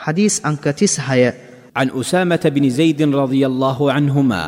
حديث 0.00 0.34
أنك 0.46 0.64
تسهي 0.80 1.24
عن 1.76 1.88
أسامة 1.92 2.44
بن 2.46 2.64
زيد 2.70 3.00
رضي 3.14 3.42
الله 3.46 3.92
عنهما 3.92 4.44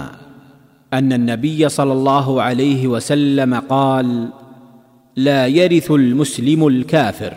أن 0.92 1.10
النبي 1.12 1.68
صلى 1.68 1.92
الله 1.92 2.26
عليه 2.42 2.82
وسلم 2.86 3.54
قال 3.68 4.08
لا 5.16 5.42
يرث 5.48 5.88
المسلم 5.92 6.60
الكافر 6.68 7.34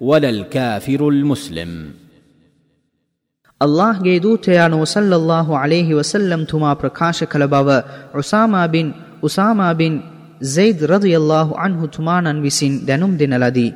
ولا 0.00 0.28
الكافر 0.30 1.00
المسلم. 1.08 1.70
ಅಲ್ಲಾಹ್ 3.60 3.98
ಗೇದೂತೆಯಾನು 4.06 4.78
ಸಲ್ಲಲ್ಲಾಹು 4.92 5.52
ಅಲೇಹಿ 5.60 5.92
ವಸಲ್ಲಂ 5.98 6.40
ತುಮಾ 6.50 6.70
ಪ್ರಕಾಶ 6.80 7.28
ಕಲಬವ 7.32 7.68
Usama 8.20 8.62
bin 8.74 8.90
Usama 9.28 9.68
bin 9.78 9.96
Zaid 10.54 10.82
ರದಿಯಲ್ಲಾಹು 10.92 11.54
ಅನ್ಹು 11.64 11.86
ತುಮಾನನ್ವಿಸಿನ್ 11.94 12.76
ದೆನುಂ 12.88 13.12
ದಿನಲದಿ 13.22 13.68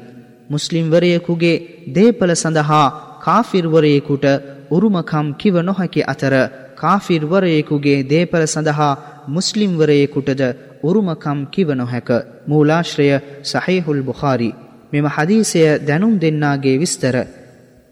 ಮುಸ್ಲಿಂ 0.55 0.87
ವರೆಯಕುಗೆ 0.95 1.55
ದೇಪಲ 1.97 2.33
ಸಂದಹಾ 2.43 2.83
කාෆිර්වරයෙකුට 3.21 4.27
උරුමකම් 4.71 5.27
කිව 5.35 5.55
නොහැකි 5.61 6.01
අතර 6.05 6.35
කාෆිර්වරයෙකුගේ 6.77 7.99
දේපල 8.05 8.45
සඳහා 8.47 8.93
මුස්ලිම්වරයෙකුටද 9.29 10.43
උරුමකම් 10.83 11.39
කිව 11.47 11.69
නොහැක. 11.73 12.09
මූලාශ්‍රය 12.47 13.09
සහහිහුල් 13.45 14.03
බුහාරි 14.03 14.51
මෙම 14.93 15.07
හදීසය 15.09 15.61
දැනුම් 15.81 16.15
දෙන්නාගේ 16.17 16.77
විස්තර. 16.79 17.17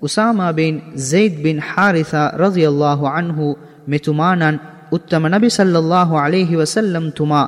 උසාමාබෙන් 0.02 0.74
සෙයිද් 1.02 1.34
බින් 1.38 1.56
හාරිසා 1.62 2.32
රදියල්له 2.34 3.00
අන්හු 3.12 3.46
මෙතුමානන් 3.86 4.60
උත්තම 4.90 5.22
නබි 5.28 5.48
සල්ලල්له 5.50 6.10
عليهෙහි 6.16 6.56
වසල්ලම් 6.56 7.06
තුමා 7.12 7.46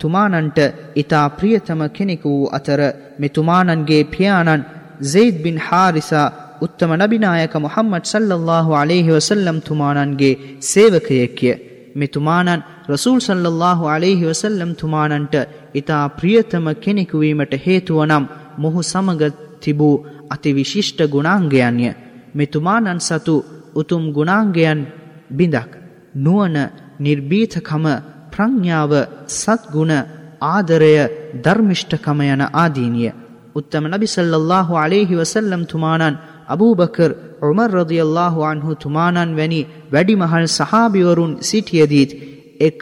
තුමානන්ට 0.00 0.58
ඉතා 0.96 1.26
ප්‍රියතම 1.30 1.80
කෙනෙකු 1.88 2.28
වූ 2.30 2.50
අතර 2.50 2.80
මෙතුමානන්ගේ 3.18 4.02
පියාණන් 4.06 4.66
සෙයිද් 5.04 5.36
බින් 5.42 5.58
හාරිසා 5.60 6.28
උත්තම 6.62 6.92
නබිනායක 6.96 7.54
මොහම්මට් 7.58 8.04
සල්ලල්ලාහු 8.06 8.72
අලෙහි 8.74 9.10
වසල්ලම් 9.10 9.58
තුමානන්ගේ 9.62 10.34
සේවකයකිය. 10.62 11.54
මෙතුමානන් 11.94 12.62
රසූල් 12.88 13.20
සල්ලල්ලාහු 13.20 13.84
අලෙහි 13.86 14.24
වසල්ලම් 14.24 14.72
තුමානන්ට 14.74 15.34
ඉතා 15.74 16.04
ප්‍රියතම 16.10 16.66
කෙනෙකුවීමට 16.76 17.54
හේතුවනම් 17.58 18.24
මොහු 18.58 18.80
සමග 18.84 19.22
තිබූ 19.60 19.96
අතිවිශිෂ්ට 20.30 21.00
ගුණාංගයන්ය. 21.06 21.88
මෙතුමානන් 22.34 23.00
සතු 23.00 23.34
උතුම් 23.74 24.04
ගුණාංගයන් 24.12 24.80
බිඳක්. 25.30 25.70
නුවන 26.16 26.56
නිර්බීතකම 26.98 27.84
ප්‍රඥාව 28.32 28.92
සත්ගුණ 29.34 29.92
ආදරය 30.44 30.94
ධර්මිෂ්ඨකම 31.44 32.18
යන 32.24 32.42
ආදීනිය. 32.54 33.12
උත්තම 33.54 33.84
නබිසල්ලල්ලාහු 33.88 34.72
අලෙහි 34.76 35.14
වසල්ලම් 35.14 35.62
තුමානන් 35.66 36.20
අබූබකර් 36.48 37.10
උමර් 37.42 37.70
රදියල්له 37.72 38.34
අන්හු 38.44 38.74
තුමානන් 38.74 39.36
වැනි 39.36 39.60
වැඩිමහල් 39.92 40.46
සහාබිවරුන් 40.48 41.32
සිටියදීත් 41.40 42.12
එක් 42.60 42.80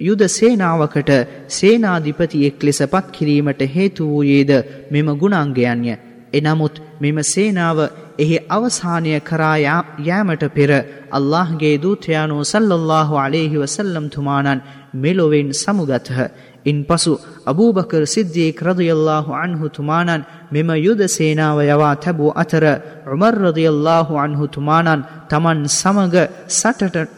යුද 0.00 0.22
සේනාවකට 0.28 1.10
සේනාධිපති 1.48 2.46
එක් 2.46 2.62
ලෙස 2.62 2.80
පත් 2.84 3.06
කිරීමට 3.10 3.62
හේතු 3.68 4.02
වූයේද 4.06 4.50
මෙම 4.90 5.08
ගුණාංගයන්ය. 5.14 5.96
එනමුත් 6.32 6.74
මෙම 7.00 7.18
සේනාව 7.24 7.78
එහි 8.18 8.36
අවසානය 8.48 9.12
කරා 9.20 9.56
යෑමට 9.58 10.44
පෙර 10.50 10.70
අල්ලාහගේ 11.10 11.74
දූතයානෝ 11.78 12.42
සල්ලල්ලාහු 12.44 13.14
අලේහි 13.16 13.56
වසල්ලම් 13.56 14.06
තුමානන් 14.08 14.62
මෙලොවෙන් 14.94 15.48
සමුගතහ. 15.54 16.10
ඉන් 16.64 16.78
පසු 16.84 17.12
අබූබකර 17.46 18.02
සිද්ධියෙක් 18.06 18.60
රදියල්ලාහු 18.60 19.32
අන්හු 19.34 19.66
තුමානන් 19.68 20.26
මෙම 20.50 20.70
යුද 20.78 21.00
සේනාව 21.08 21.58
යවා 21.64 21.94
තැබූ 21.96 22.32
අතර 22.34 22.64
රුමර්රදියල්ලාහු 23.06 24.14
අන්හු 24.16 24.46
තුමානන් 24.48 25.04
තමන් 25.28 25.60
සමග 25.70 26.16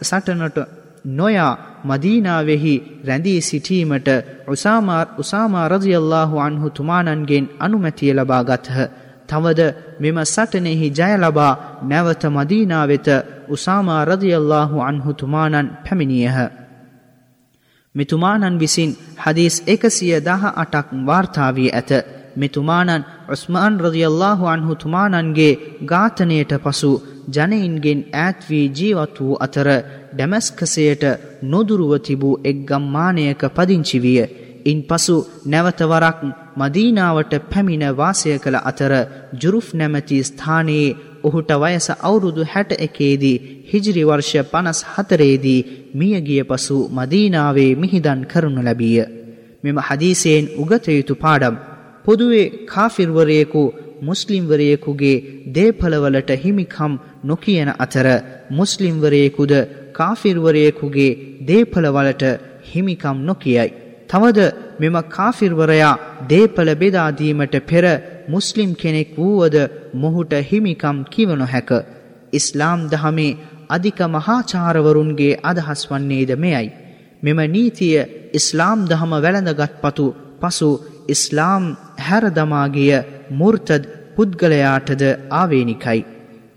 සටනට 0.03 0.57
නොයා 1.11 1.53
මදීනාවෙහි 1.83 2.75
රැඳී 3.05 3.39
සිටීමට 3.41 4.09
උසාමා 5.17 5.67
රදියල්ලාහු 5.67 6.39
අන්හු 6.39 6.69
තුමානන්ගෙන් 6.69 7.51
අනුමැතිය 7.59 8.13
ලබා 8.13 8.43
ගතහ. 8.43 9.04
තවද 9.27 9.61
මෙම 9.99 10.17
සටනෙහි 10.25 10.87
ජයලබා 10.91 11.53
නැවත 11.83 12.23
මදීනා 12.27 12.85
වෙත 12.87 13.07
උසාමා 13.49 14.05
රදියල්ලාහු 14.05 14.77
අන්හුතුමානන් 14.81 15.67
පැමිණියහ. 15.83 16.37
මෙතුමානන් 17.95 18.59
විසින් 18.59 18.91
හදීස් 19.17 19.57
එකසිය 19.67 20.15
දහ 20.19 20.43
අටක් 20.55 20.87
වාර්තාාවී 21.05 21.71
ඇත. 21.71 21.91
මෙතුමානන් 22.35 23.05
ඔස්මාන් 23.29 23.75
රදියල්ලාහු 23.79 24.45
අන්හුතුමානන්ගේ 24.45 25.53
ඝාතනයට 25.85 26.51
පසු 26.63 26.91
ජනයින්ගෙන් 27.27 28.01
ඈත්වී 28.15 28.65
ජීවත් 28.71 29.15
වූ 29.19 29.37
අතර 29.39 29.67
ඩැමැස්කසයට 30.11 31.03
නොදුරුව 31.43 31.93
තිබූ 31.99 32.35
එක් 32.43 32.57
ගම්මානයක 32.65 33.41
පදිංචිවිය. 33.55 34.19
ඉන් 34.65 34.79
පසු 34.83 35.15
නැවතවරක් 35.45 36.19
මදීනාවට 36.55 37.33
පැමිණ 37.45 37.85
වාසය 37.93 38.37
කළ 38.37 38.57
අතර 38.61 38.93
ජුරුෆ් 39.35 39.67
නැමැති 39.73 40.17
ස්ථානයේ 40.23 40.95
ඔහුට 41.23 41.51
වයස 41.55 41.87
අවුරුදු 41.99 42.43
හැට 42.45 42.71
එකේදී 42.79 43.37
හිජිරි 43.65 44.03
වර්ෂ 44.03 44.49
පනස් 44.51 44.79
හතරේදී 44.91 45.65
මියගිය 45.93 46.43
පසු 46.45 46.77
මදීනාවේ 46.89 47.71
මිහිදන් 47.75 48.21
කරනු 48.25 48.61
ලැබිය. 48.61 48.99
මෙම 49.63 49.77
හදීසයෙන් 49.79 50.45
උගතයුතු 50.55 51.15
පාඩම්. 51.15 51.55
පොදුවේ 52.05 52.51
කාෆිර්වරයෙකු 52.65 53.63
මුස්ලිම්වරයෙකුගේ 54.01 55.23
දේපලවලට 55.49 56.29
හිමිකම් 56.37 56.93
නොකියන 57.23 57.69
අතර 57.77 58.07
මුස්ලිම්වරයෙකුද 58.51 59.53
කාෆිර්වරයෙකුගේ 59.93 61.17
දේපලවලට 61.41 62.23
හිමිකම් 62.65 63.17
නොකියයි. 63.21 63.73
තවද 64.09 64.39
මෙම 64.79 64.95
කාෆිර්වරයා 65.07 65.99
දේපල 66.29 66.69
බෙදාදීමට 66.75 67.55
පෙර 67.63 67.85
මුස්ලිම් 68.27 68.71
කෙනෙක් 68.75 69.09
වූවද 69.17 69.55
මොහුට 69.95 70.33
හිමිකම් 70.43 70.97
කිවනො 71.05 71.45
හැක. 71.45 71.71
ඉස්ලාම් 72.33 72.79
දහමේ 72.89 73.37
අධික 73.69 73.99
මහාචාරවරුන්ගේ 74.07 75.39
අදහස් 75.43 75.81
වන්නේද 75.89 76.31
මෙයයි. 76.37 76.73
මෙම 77.23 77.39
නීතිය 77.47 77.97
ඉස්ලාම් 78.33 78.79
දහම 78.85 79.11
වැළඳගත් 79.15 79.73
පතු 79.83 80.05
පසු 80.41 80.69
ඉස්ලාම් 81.07 81.63
හැරදමාගිය 81.99 82.97
මුර්තද් 83.31 83.83
පුද්ගලයාටද 84.15 85.03
ආවේනිකයි. 85.31 85.99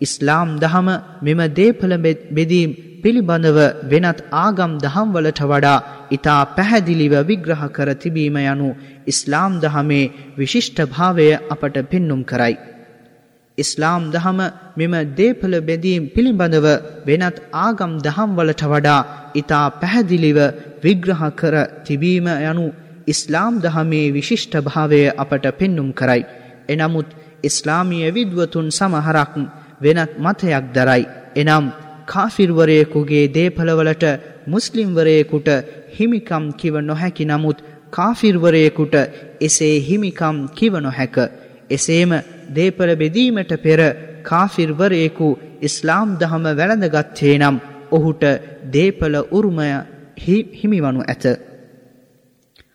ඉස්ලාම් 0.00 0.48
දහම 0.56 0.88
මෙම 1.22 1.40
දේපල 1.50 1.92
බෙදීම් 2.30 2.70
පිළිබඳව 3.02 3.58
වෙනත් 3.84 4.20
ආගම් 4.36 4.72
දහම්වලට 4.78 5.40
වඩා 5.42 5.84
ඉතා 6.10 6.40
පැහැදිලිව 6.56 7.14
විග්‍රහ 7.22 7.64
කර 7.68 7.88
තිබීම 7.94 8.36
යනු 8.44 8.68
ඉස්ලාම් 9.06 9.52
දහමේ 9.60 10.10
විශිෂ්ට 10.38 10.78
භාවය 10.86 11.28
අපට 11.54 11.76
පෙන්නුම් 11.90 12.20
කරයි. 12.24 12.56
ඉස්ලාම් 13.58 14.02
දහම 14.10 14.38
මෙම 14.76 14.94
දේපල 15.12 15.54
බෙදීම් 15.60 16.02
පිළිබඳව 16.08 16.66
වෙනත් 17.06 17.38
ආගම් 17.56 17.92
දහම්වලට 17.98 18.62
වඩා 18.64 19.06
ඉතා 19.34 19.66
පැහැදිලිව 19.80 20.38
විග්‍රහ 20.84 21.24
කර 21.32 21.54
තිබීම 21.86 22.26
යනු 22.44 22.66
ඉස්ලාම් 23.06 23.54
දහමේ 23.58 24.12
විශිෂ්ට 24.12 24.54
භාවය 24.60 25.02
අපට 25.14 25.44
පෙන්නුම් 25.58 25.88
කරයි. 25.92 26.22
එනමුත් 26.68 27.08
ඉස්ලාමිය 27.42 28.06
විද්වතුන් 28.10 28.68
සමහරක් 28.70 29.34
වෙනත් 29.80 30.12
මතයක් 30.18 30.64
දරයි. 30.76 31.02
එනම් 31.36 31.66
කාෆිර්වරයෙකුගේ 32.08 33.24
දේපලවලට 33.30 34.04
මුස්ලිම්වරයෙකුට 34.46 35.48
හිමිකම් 35.90 36.44
කිව 36.52 36.74
නොහැකි 36.80 37.24
නමුත් 37.24 37.58
කාෆිර්වරයෙකුට 37.90 38.94
එසේ 39.40 39.74
හිමිකම් 39.80 40.36
කිව 40.50 40.74
නොහැක. 40.78 41.16
එසේම 41.70 42.12
දේපල 42.50 42.90
බෙදීමට 42.96 43.52
පෙර 43.58 43.80
කාෆිර්වරයෙකු 44.22 45.28
ඉස්ලාම් 45.60 46.08
දහම 46.16 46.44
වැළඳගත්තේ 46.52 47.36
නම් 47.38 47.56
ඔහුට 47.90 48.24
දේපල 48.72 49.14
උරුමය 49.30 49.68
හිමිවනු 50.54 51.00
ඇත. 51.04 51.24